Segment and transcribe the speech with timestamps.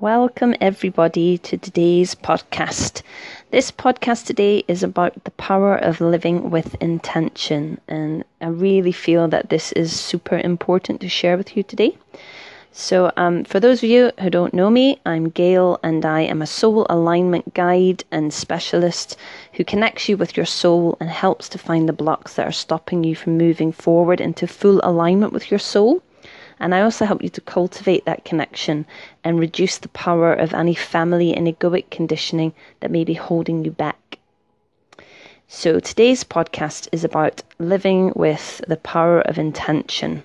[0.00, 3.02] Welcome, everybody, to today's podcast.
[3.50, 9.28] This podcast today is about the power of living with intention, and I really feel
[9.28, 11.98] that this is super important to share with you today.
[12.72, 16.40] So, um, for those of you who don't know me, I'm Gail, and I am
[16.40, 19.18] a soul alignment guide and specialist
[19.52, 23.04] who connects you with your soul and helps to find the blocks that are stopping
[23.04, 26.02] you from moving forward into full alignment with your soul.
[26.60, 28.86] And I also help you to cultivate that connection
[29.24, 33.70] and reduce the power of any family and egoic conditioning that may be holding you
[33.70, 34.18] back.
[35.48, 40.22] So today's podcast is about living with the power of intention.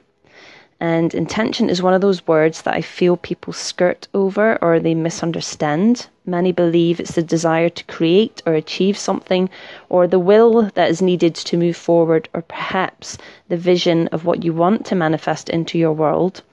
[0.94, 4.94] And intention is one of those words that I feel people skirt over or they
[4.94, 6.06] misunderstand.
[6.28, 9.50] Many believe it's the desire to create or achieve something,
[9.90, 13.18] or the will that is needed to move forward, or perhaps
[13.50, 16.44] the vision of what you want to manifest into your world.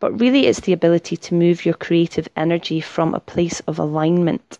[0.00, 4.58] But really, it's the ability to move your creative energy from a place of alignment.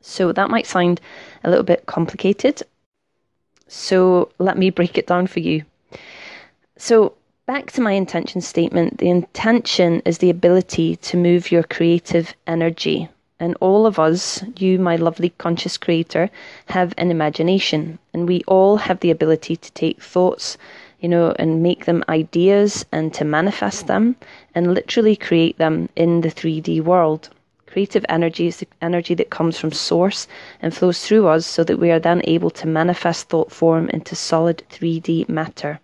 [0.00, 1.00] So that might sound
[1.44, 2.64] a little bit complicated.
[3.68, 5.62] So let me break it down for you.
[6.76, 7.14] So,
[7.48, 13.08] back to my intention statement, the intention is the ability to move your creative energy.
[13.40, 16.28] And all of us, you, my lovely conscious creator,
[16.66, 17.98] have an imagination.
[18.12, 20.58] And we all have the ability to take thoughts,
[21.00, 24.16] you know, and make them ideas and to manifest them
[24.54, 27.30] and literally create them in the 3D world.
[27.66, 30.28] Creative energy is the energy that comes from source
[30.60, 34.14] and flows through us so that we are then able to manifest thought form into
[34.14, 35.80] solid 3D matter.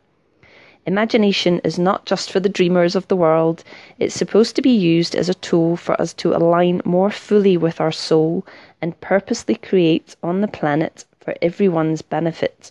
[0.86, 3.64] Imagination is not just for the dreamers of the world,
[3.98, 7.80] it's supposed to be used as a tool for us to align more fully with
[7.80, 8.44] our soul
[8.82, 12.70] and purposely create on the planet for everyone's benefit.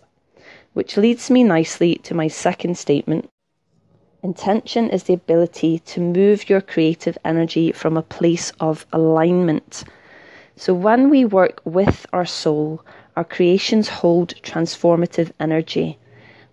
[0.73, 3.29] Which leads me nicely to my second statement.
[4.21, 9.83] Intention is the ability to move your creative energy from a place of alignment.
[10.55, 12.85] So, when we work with our soul,
[13.15, 15.97] our creations hold transformative energy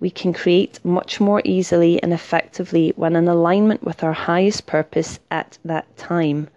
[0.01, 5.21] we can create much more easily and effectively when in alignment with our highest purpose
[5.31, 6.49] at that time.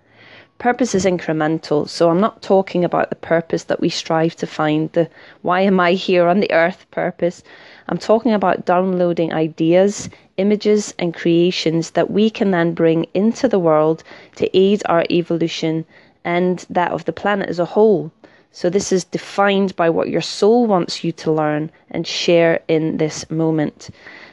[0.58, 4.90] Purpose is incremental, so I'm not talking about the purpose that we strive to find,
[4.94, 5.10] the
[5.42, 7.44] why am I here on the earth purpose.
[7.90, 13.60] I'm talking about downloading ideas, images, and creations that we can then bring into the
[13.60, 14.04] world
[14.38, 15.84] to aid our evolution
[16.24, 18.12] and that of the planet as a whole.
[18.56, 22.98] So, this is defined by what your soul wants you to learn and share in
[22.98, 23.90] this moment.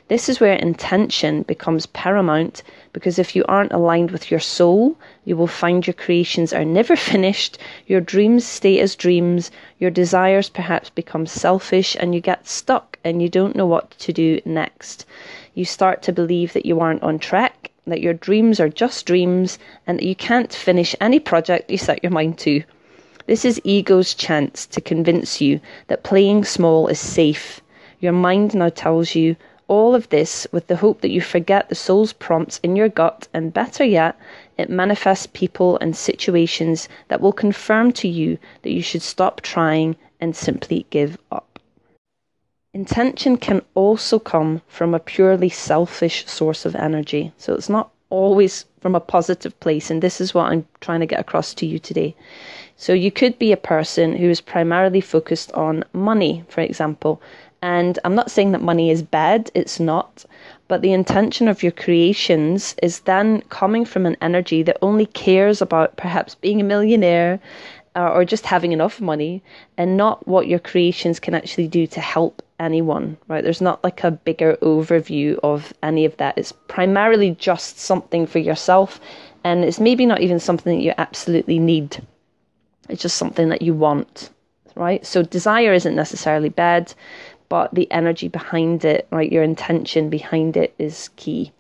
[0.09, 5.39] This is where intention becomes paramount because if you aren't aligned with your soul, you
[5.39, 10.91] will find your creations are never finished, your dreams stay as dreams, your desires perhaps
[10.91, 15.07] become selfish, and you get stuck and you don't know what to do next.
[15.55, 19.59] You start to believe that you aren't on track, that your dreams are just dreams,
[19.87, 22.63] and that you can't finish any project you set your mind to.
[23.27, 27.61] This is ego's chance to convince you that playing small is safe.
[28.01, 29.37] Your mind now tells you
[29.69, 33.29] all of this with the hope that you forget the soul's prompts in your gut,
[33.33, 34.17] and better yet,
[34.59, 39.95] it manifests people and situations that will confirm to you that you should stop trying
[40.21, 41.59] and simply give up.
[42.73, 47.33] Intention can also come from a purely selfish source of energy.
[47.37, 51.07] So it's not always from a positive place, and this is what I'm trying to
[51.07, 52.15] get across to you today.
[52.77, 57.21] So you could be a person who is primarily focused on money, for example.
[57.63, 60.25] And I'm not saying that money is bad, it's not.
[60.67, 65.61] But the intention of your creations is then coming from an energy that only cares
[65.61, 67.39] about perhaps being a millionaire
[67.97, 69.43] uh, or just having enough money
[69.77, 73.43] and not what your creations can actually do to help anyone, right?
[73.43, 76.39] There's not like a bigger overview of any of that.
[76.39, 79.01] It's primarily just something for yourself
[79.43, 82.07] and it's maybe not even something that you absolutely need.
[82.89, 84.31] It's just something that you want,
[84.75, 85.05] right?
[85.05, 86.93] So desire isn't necessarily bad,
[87.49, 89.33] but the energy behind it, right?
[89.33, 91.53] Your intention behind it is key.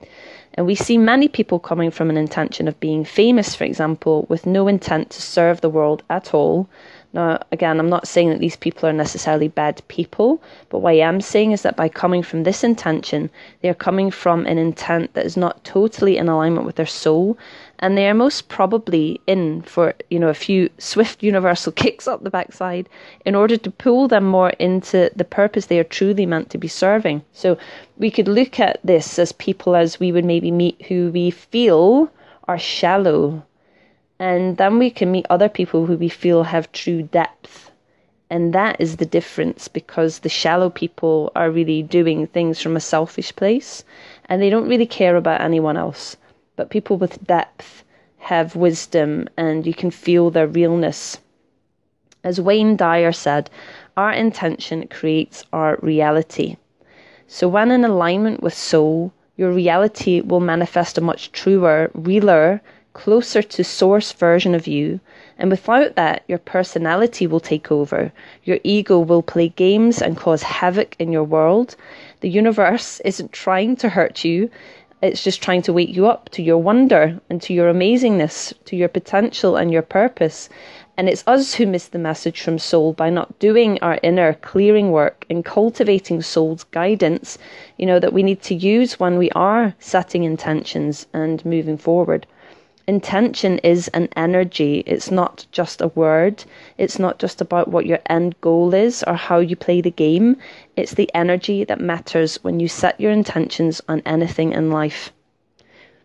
[0.54, 4.46] And we see many people coming from an intention of being famous, for example, with
[4.46, 6.68] no intent to serve the world at all,
[7.12, 10.98] now, again, I'm not saying that these people are necessarily bad people, but what I
[10.98, 13.30] am saying is that by coming from this intention,
[13.62, 17.36] they are coming from an intent that is not totally in alignment with their soul,
[17.80, 22.22] and they are most probably in for you know a few swift universal kicks up
[22.22, 22.88] the backside
[23.24, 26.68] in order to pull them more into the purpose they are truly meant to be
[26.68, 27.22] serving.
[27.32, 27.58] So
[27.98, 32.08] we could look at this as people as we would maybe meet who we feel
[32.46, 33.42] are shallow
[34.20, 37.70] and then we can meet other people who we feel have true depth.
[38.28, 42.80] And that is the difference because the shallow people are really doing things from a
[42.80, 43.82] selfish place
[44.26, 46.18] and they don't really care about anyone else.
[46.54, 47.82] But people with depth
[48.18, 51.18] have wisdom and you can feel their realness.
[52.22, 53.48] As Wayne Dyer said,
[53.96, 56.56] our intention creates our reality.
[57.26, 62.60] So, when in alignment with soul, your reality will manifest a much truer, realer,
[62.92, 65.00] closer to source version of you.
[65.38, 68.12] And without that, your personality will take over.
[68.44, 71.76] Your ego will play games and cause havoc in your world.
[72.20, 74.50] The universe isn't trying to hurt you,
[75.02, 78.76] it's just trying to wake you up to your wonder and to your amazingness, to
[78.76, 80.50] your potential and your purpose.
[80.98, 84.90] And it's us who miss the message from soul by not doing our inner clearing
[84.90, 87.38] work and cultivating soul's guidance,
[87.78, 92.26] you know, that we need to use when we are setting intentions and moving forward.
[92.90, 94.82] Intention is an energy.
[94.84, 96.42] It's not just a word.
[96.76, 100.38] It's not just about what your end goal is or how you play the game.
[100.74, 105.12] It's the energy that matters when you set your intentions on anything in life.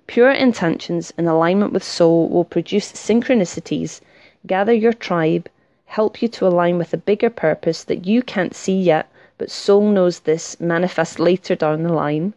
[0.06, 4.00] Pure intentions in alignment with soul will produce synchronicities
[4.46, 5.50] gather your tribe,
[5.86, 9.10] help you to align with a bigger purpose that you can't see yet,
[9.40, 12.36] but soul knows this manifest later down the line.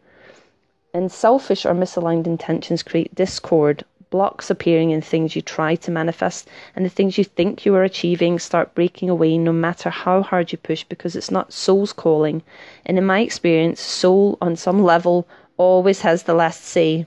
[0.94, 6.49] And selfish or misaligned intentions create discord, blocks appearing in things you try to manifest,
[6.75, 10.52] and the things you think you are achieving start breaking away no matter how hard
[10.52, 12.43] you push because it's not soul's calling.
[12.87, 15.26] And in my experience, soul on some level
[15.56, 17.06] always has the last say.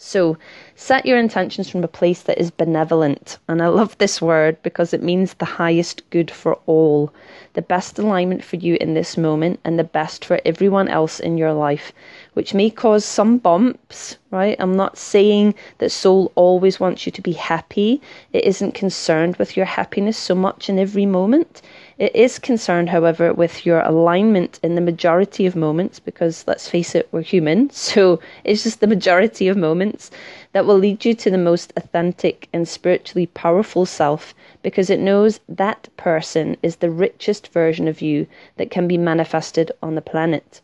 [0.00, 0.38] So,
[0.76, 3.38] set your intentions from a place that is benevolent.
[3.48, 7.12] And I love this word because it means the highest good for all,
[7.54, 11.36] the best alignment for you in this moment, and the best for everyone else in
[11.36, 11.92] your life,
[12.38, 14.54] which may cause some bumps, right?
[14.60, 18.00] I'm not saying that soul always wants you to be happy.
[18.32, 21.62] It isn't concerned with your happiness so much in every moment.
[21.98, 26.94] It is concerned, however, with your alignment in the majority of moments, because let's face
[26.94, 27.70] it, we're human.
[27.74, 30.12] So it's just the majority of moments
[30.52, 34.32] that will lead you to the most authentic and spiritually powerful self,
[34.62, 39.72] because it knows that person is the richest version of you that can be manifested
[39.82, 40.60] on the planet.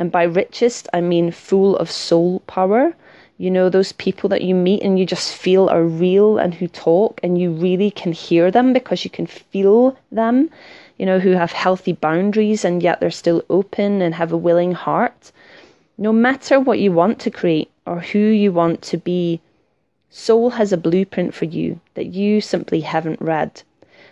[0.00, 2.94] And by richest, I mean full of soul power.
[3.36, 6.68] You know, those people that you meet and you just feel are real and who
[6.68, 10.48] talk and you really can hear them because you can feel them,
[10.96, 14.72] you know, who have healthy boundaries and yet they're still open and have a willing
[14.72, 15.32] heart.
[15.98, 19.40] No matter what you want to create or who you want to be,
[20.08, 23.62] soul has a blueprint for you that you simply haven't read.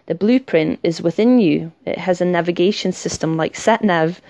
[0.09, 1.71] The blueprint is within you.
[1.85, 4.21] It has a navigation system like SatNav,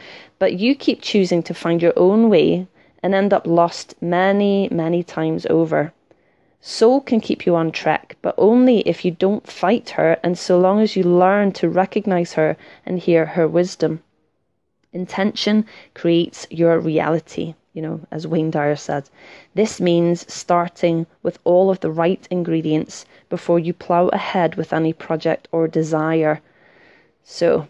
[0.40, 2.66] but you keep choosing to find your own way
[3.00, 5.92] and end up lost many, many times over.
[6.60, 10.58] Soul can keep you on track, but only if you don't fight her and so
[10.58, 14.02] long as you learn to recognize her and hear her wisdom.
[14.92, 15.64] Intention
[15.94, 19.08] creates your reality you know, as Wayne Dyer said.
[19.54, 24.92] This means starting with all of the right ingredients before you plow ahead with any
[24.92, 26.40] project or desire.
[27.22, 27.68] So,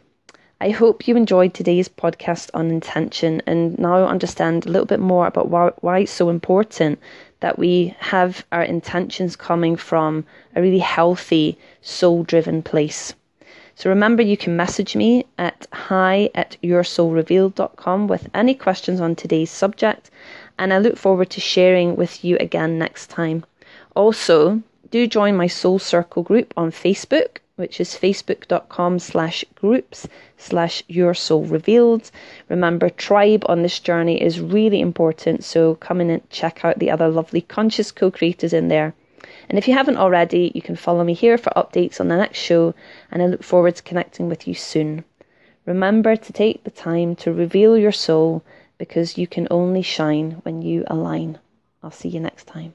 [0.62, 5.26] I hope you enjoyed today's podcast on intention and now understand a little bit more
[5.26, 6.99] about why, why it's so important
[7.40, 10.25] that we have our intentions coming from
[10.56, 13.12] a really healthy, soul driven place.
[13.79, 19.53] So remember, you can message me at hi at yoursoulrevealed.com with any questions on today's
[19.53, 20.11] subject,
[20.58, 23.44] and I look forward to sharing with you again next time.
[23.94, 30.82] Also, do join my Soul Circle group on Facebook, which is facebook.com slash groups slash
[30.89, 32.11] your soul revealed.
[32.49, 36.91] Remember, tribe on this journey is really important, so come in and check out the
[36.91, 38.94] other lovely conscious co creators in there.
[39.48, 42.38] And if you haven't already, you can follow me here for updates on the next
[42.38, 42.74] show,
[43.10, 45.05] and I look forward to connecting with you soon.
[45.64, 48.43] Remember to take the time to reveal your soul
[48.78, 51.38] because you can only shine when you align.
[51.82, 52.74] I'll see you next time.